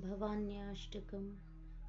[0.00, 1.34] भवान्याष्टकम्।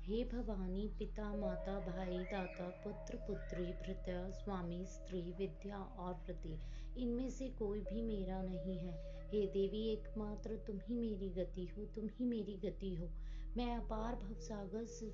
[0.03, 6.59] हे भवानी, पिता, माता, भाई, दाता, पुत्र, पुत्री भृत्या स्वामी, स्त्री, विद्या और प्रति
[6.97, 8.93] इनमें से कोई भी मेरा नहीं है।
[9.27, 13.09] हे देवी, एकमात्र तुम ही मेरी गति हो, तुम ही मेरी गति हो।
[13.57, 15.11] मैं अपार भवसागर से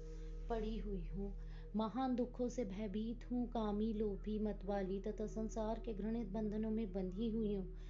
[0.48, 1.34] पड़ी हुई हूँ।
[1.76, 7.30] महान दुखों से भयभीत हूँ, कामी, लोभी, मतवाली तथा संसार के घृणित बंधनों में बंधी
[7.30, 7.88] हुई हूँ।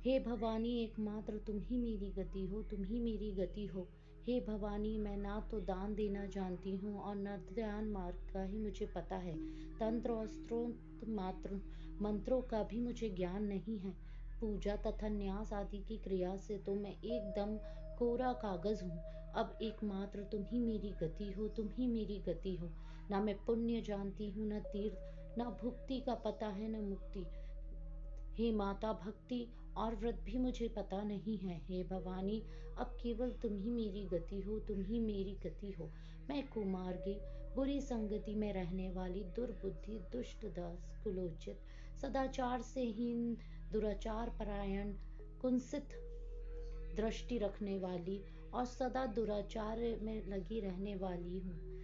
[0.00, 3.88] हे भवानी, एकमात्र तुम ही मेरी गति हो, तुम ही मेरी गति हो।
[4.28, 8.58] हे भवानी, मैं ना तो दान देना जानती हूँ और न ध्यान मार्ग का ही
[8.58, 9.34] मुझे पता है।
[9.78, 11.60] तंत्र और स्त्रोत मात्र
[12.02, 13.90] मंत्रों का भी मुझे ज्ञान नहीं है।
[14.40, 17.56] पूजा तथा न्यास आदि की क्रिया से तो मैं एकदम
[17.98, 18.98] कोरा कागज़ हूँ।
[19.34, 22.70] अब एकमात्र तुम ही मेरी गति हो, तुम ही मेरी गति हो।
[23.10, 24.98] ना मैं पुण्य जानती हूँ, न तीर्थ,
[25.38, 27.26] न भुक्ति का पता है, न मुक्ति।
[28.38, 32.42] हे माता भक्ति और व्रत भी मुझे पता नहीं है। हे भवानी,
[32.78, 35.90] अब केवल तुम ही मेरी गति हो, तुम ही मेरी गति हो।
[36.30, 37.18] मैं कुमार्गी,
[37.54, 41.60] बुरी संगति में रहने वाली दुर्बुद्धि, दुष्ट दास, कुलोचित,
[42.02, 43.36] सदाचार से हीन,
[43.72, 44.92] दुराचार परायण,
[45.42, 45.88] कुंसित,
[46.96, 51.76] दृष्टि रखने वाली और सदा दुराचार में लगी रहने वाली हूँ।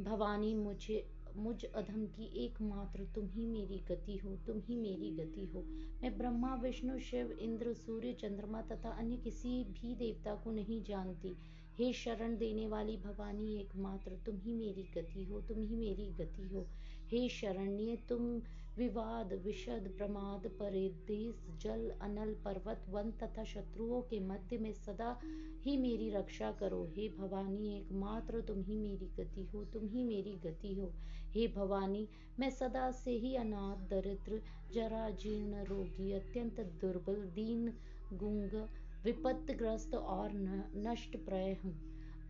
[0.00, 5.46] भवानी, मुझे मुझ अधम की एकमात्र तुम ही मेरी गति हो, तुम ही मेरी गति
[5.46, 5.62] हो।
[6.02, 11.36] मैं ब्रह्मा, विष्णु, शिव, इंद्र, सूर्य, चंद्रमा तथा अन्य किसी भी देवता को नहीं जानती।
[11.78, 16.42] हे शरण देने वाली भवानी, एकमात्र तुम ही मेरी गति हो, तुम ही मेरी गति
[16.42, 16.66] हो।
[17.10, 18.42] हे शरण्य, तुम
[18.78, 25.20] विवाद विशद प्रमाद, परिदेश, जल, अनल, पर्वत, वन तथा शत्रुओं के मध्य में सदा
[25.64, 30.32] ही मेरी रक्षा करो। हे भवानी, एकमात्र तुम ही मेरी गति हो, तुम ही मेरी
[30.32, 30.92] गति हो।
[31.34, 32.08] हे भवानी,
[32.40, 37.72] मैं सदा से ही अनाथ, दरिद्र, जरा जीर्ण रोगी, अत्यंत दुर्बल, दीन,
[38.12, 38.68] गुंग,
[39.04, 40.30] विपत्तग्रस्त और
[40.76, 41.74] नष्ट प्रय हूँ।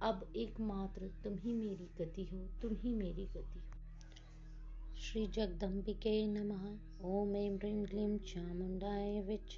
[0.03, 3.76] अब एकमात्र तुम ही मेरी गति हो, तुम ही मेरी गति हो।
[5.07, 9.53] श्री जगदम्बिके नमः। ओम एम ह्रीं क्लीं चामुंडाय विच।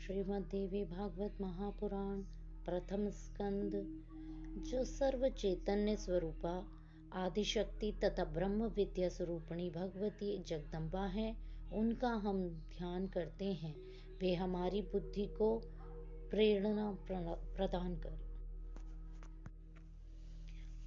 [0.00, 2.20] श्रीमद देवी भागवत महापुराण,
[2.64, 4.02] प्रथम स्कंद
[4.66, 6.68] जो सर्व चैतन्य स्वरूपा,
[7.12, 11.36] आदिशक्ति तथा ब्रह्म विद्या स्वरूपणी भगवती जगदम्बा है,
[11.72, 13.76] उनका हम ध्यान करते हैं।
[14.20, 15.62] वे हमारी बुद्धि को
[16.30, 16.98] प्रेरणा
[17.56, 18.28] प्रदान करे।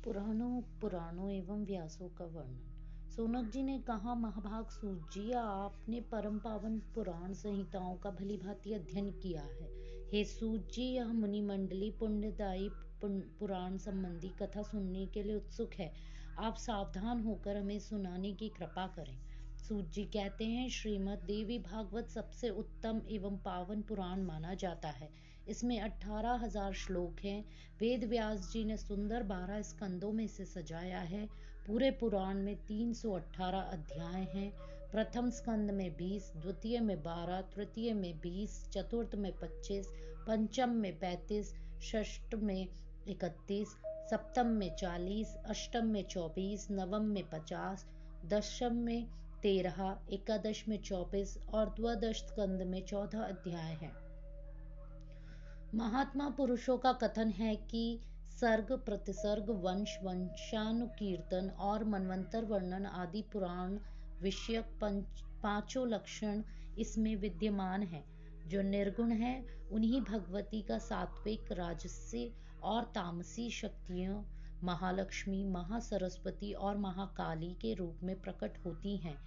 [0.04, 2.71] पुराणों पुराणों एवं व्यासों का वर्णन।
[3.12, 8.74] सोनक जी ने कहा, महाभाग सूत जी आपने परम पावन पुराण संहिताओं का भली भांति
[8.74, 9.68] अध्ययन किया है।
[10.14, 12.70] हे सूत जी यह मुनि मंडली पुण्यदायी
[13.04, 15.92] पुराण संबंधी कथा सुनने के लिए उत्सुक है।
[16.40, 19.18] आप सावधान होकर हमें सुनाने की कृपा करें।
[19.60, 25.10] सूत जी कहते हैं, श्रीमद देवी भागवत सबसे उत्तम एवं पावन पुराण माना जाता है।
[25.48, 27.44] इसमें अठारह हज़ार श्लोक हैं।
[27.80, 31.28] वेद व्यास जी ने सुंदर बारह स्कंदों में से सजाया है।
[31.68, 34.52] पूरे पुराण में तीन सौ अठारह अध्याय हैं।
[34.92, 39.88] प्रथम स्कंद में बीस, द्वितीय में बारह, तृतीय में बीस, चतुर्थ में पच्चीस,
[40.28, 42.68] पंचम में पैंतीस, षष्ठ में
[43.08, 43.68] इकतीस,
[44.10, 47.86] सप्तम में चालीस, अष्टम में चौबीस, नवम में पचास,
[48.26, 49.08] दशम में
[49.42, 53.94] तेरह, एकादश में चौबीस और द्वादश स्कंद में चौदह अध्याय हैं।
[55.76, 58.00] महात्मा पुरुषों का कथन है कि
[58.42, 63.80] सर्ग, प्रतिसर्ग, वंश, वंशानुकीर्तन और मनवंतर वर्णन आदि पुराण
[64.22, 64.66] विषयक
[65.44, 66.44] पाँचों लक्षण
[66.78, 68.04] इसमें विद्यमान है।
[68.48, 74.24] जो निर्गुण है, उन्हीं भगवती का सात्विक राजसी और तामसी शक्तियों
[74.64, 79.18] महालक्ष्मी, महासरस्वती और महाकाली के रूप में प्रकट होती हैं।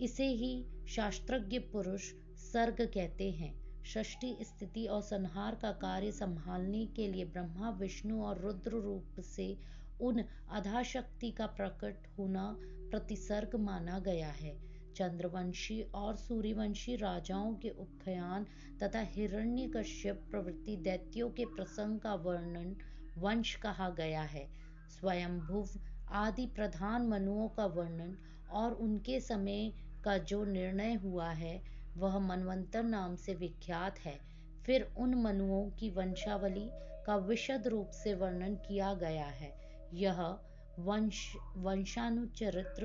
[0.00, 7.08] इसे ही शास्त्रज्ञ पुरुष सर्ग कहते हैं। षष्ठी स्थिति और संहार का कार्य संभालने के
[7.08, 9.56] लिए ब्रह्मा, विष्णु और रुद्र रूप से
[10.00, 12.56] उन आधाशक्ति का प्रकट होना
[12.90, 14.58] प्रतिसर्ग माना गया है।
[14.96, 18.46] चंद्रवंशी और सूर्यवंशी राजाओं के उपखयान
[18.82, 22.76] तथा हिरण्य कश्यप प्रवृत्ति दैत्यों के प्रसंग का वर्णन
[23.18, 24.48] वंश कहा गया है।
[24.90, 25.68] स्वयंभुव
[26.10, 28.16] आदि प्रधान मनुओं का वर्णन
[28.50, 29.72] और उनके समय
[30.04, 34.18] का जो निर्णय हुआ है वह मनवंतर नाम से विख्यात है।
[34.66, 36.68] फिर उन मनुओं की वंशावली
[37.06, 39.54] का विशद रूप से वर्णन किया गया है।
[39.94, 40.36] यह
[40.78, 42.84] वंश वंशानुचरित्र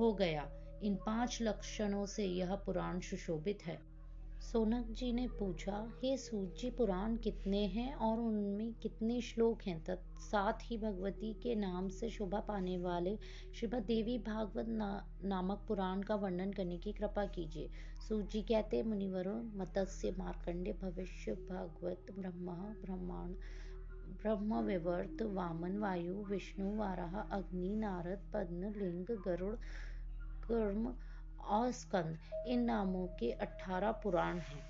[0.00, 0.50] हो गया।
[0.82, 3.88] इन पाँच लक्षणों से यह पुराण सुशोभित है।
[4.40, 9.84] सोनक जी ने पूछा हे सूत जी पुराण कितने हैं और उनमें कितने श्लोक हैं?
[9.84, 13.18] तत् साथ ही भगवती के नाम से शोभा पाने वाले
[13.54, 17.70] श्रीमद देवी भागवत ना, नामक पुराण का वर्णन करने की कृपा कीजिए।
[18.08, 23.34] सूजी कहते मुनिवरों, मत्स्य मार्कंडे, भविष्य भागवत, ब्रह्मा, ब्रह्मांड
[24.22, 29.54] ब्रह्म विवर्त वामन, वायु, विष्णु, वाराह, अग्नि, नारद, पद्म, लिंग, गरुड़,
[30.44, 30.94] कर्म
[31.40, 31.72] और
[32.46, 34.64] इन नामों के अठारह पुराण हैं।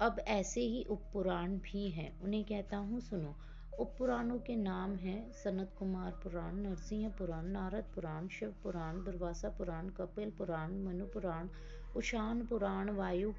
[0.00, 3.36] अब ऐसे ही उपपुराण भी हैं। उन्हें कहता हूँ, सुनो
[3.80, 9.88] उपपुराणों के नाम हैं सनत कुमार पुराण नरसिंह पुराण नारद पुराण शिव पुराण दुर्वासा पुराण
[9.96, 11.48] कपिल पुराण मनु पुराण
[11.96, 13.32] उशान पुराण वायु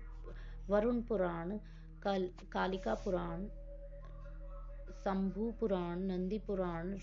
[0.70, 1.58] वरुण पुराण
[2.04, 3.48] काल, कालिका पुराण
[5.06, 6.96] शंभु पुराण नंदी पुराण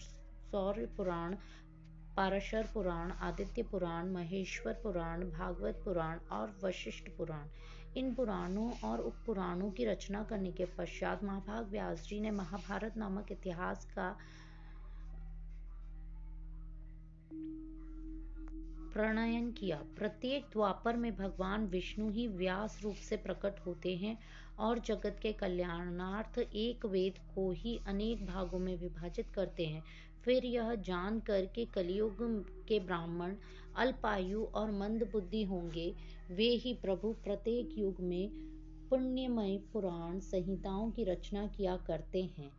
[0.52, 1.36] सौर्य पुराण
[2.16, 7.48] पाराशर पुराण आदित्य पुराण महेश्वर पुराण भागवत पुराण और वशिष्ठ पुराण।
[7.96, 12.96] इन पुराणों और उप पुराणों की रचना करने के पश्चात महाभाग व्यास जी ने महाभारत
[12.96, 14.16] नामक इतिहास का
[18.92, 24.18] प्रणयन किया। प्रत्येक द्वापर में भगवान विष्णु ही व्यास रूप से प्रकट होते हैं
[24.58, 29.82] और जगत के कल्याणार्थ एक वेद को ही अनेक भागों में विभाजित करते हैं।
[30.24, 32.16] फिर यह जान कर के कलयुग
[32.66, 33.34] के ब्राह्मण
[33.76, 35.94] अल्पायु और मंद बुद्धि होंगे।
[36.30, 38.30] वे ही प्रभु प्रत्येक युग में
[38.90, 42.50] पुण्यमय पुराण संहिताओं की रचना किया करते हैं।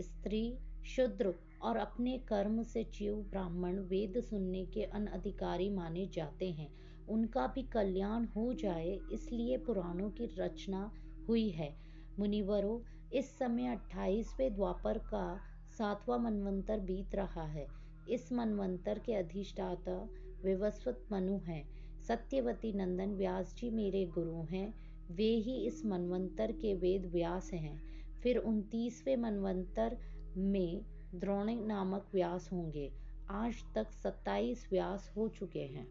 [0.00, 6.72] स्त्री, शुद्र और अपने कर्म से जीव ब्राह्मण वेद सुनने के अनधिकारी माने जाते हैं।
[7.06, 10.90] उनका भी कल्याण हो जाए, इसलिए पुराणों की रचना
[11.28, 11.76] हुई है।
[12.18, 12.80] मुनिवरों,
[13.12, 15.40] इस समय अट्ठाईसवें द्वापर का
[15.78, 17.66] सातवां मनवंतर बीत रहा है।
[18.08, 20.08] इस मनवंतर के अधिष्ठाता
[20.44, 21.68] विवस्वत मनु हैं।
[22.08, 24.74] सत्यवती नंदन व्यास जी मेरे गुरु हैं।
[25.10, 27.82] वे ही इस मनवंतर के वेद व्यास हैं।
[28.22, 29.98] फिर उनतीसवें मनवंतर
[30.36, 30.84] में
[31.14, 32.92] द्रोणी नामक व्यास होंगे।
[33.30, 35.88] आज तक सत्ताईस व्यास हो चुके हैं।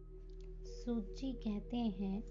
[0.62, 2.22] सूची कहते हैं,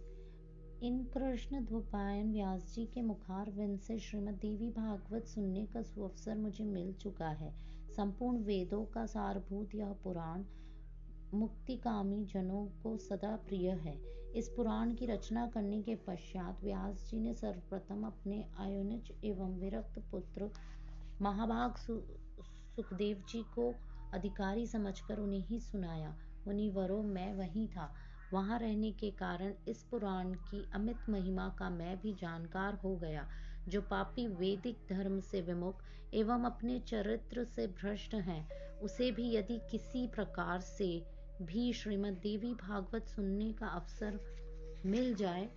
[0.84, 6.38] इन कृष्ण ध्वपायन व्यास जी के मुखार विंद से श्रीमद देवी भागवत सुनने का सुअवसर
[6.38, 7.54] मुझे मिल चुका है।
[7.98, 10.44] संपूर्ण वेदों का सारभूत यह पुराण
[11.34, 13.94] मुक्तिकामी जनों को सदा प्रिय है।
[14.36, 20.00] इस पुराण की रचना करने के पश्चात व्यास जी ने सर्वप्रथम अपने आयोनिज एवं विरक्त
[20.12, 20.50] पुत्र
[21.22, 23.74] महाभाग सुखदेव जी को
[24.14, 26.16] अधिकारी समझकर उन्हें ही सुनाया।
[26.48, 27.94] मुनिवरों मैं वहीं था।
[28.34, 33.28] वहाँ रहने के कारण इस पुराण की अमित महिमा का मैं भी जानकार हो गया,
[33.68, 35.84] जो पापी वैदिक धर्म से विमुख
[36.14, 38.48] एवं अपने चरित्र से भ्रष्ट हैं।
[38.80, 40.88] उसे भी यदि किसी प्रकार से
[41.42, 44.20] भी श्रीमद देवी भागवत सुनने का अवसर
[44.86, 45.50] मिल जाए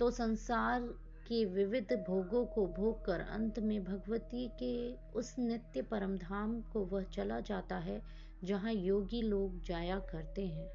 [0.00, 0.80] तो संसार
[1.28, 6.84] के विविध भोगों को भोग कर अंत में भगवती के उस नित्य परम धाम को
[6.84, 8.02] वह चला जाता है,
[8.44, 10.68] जहाँ योगी लोग जाया करते हैं।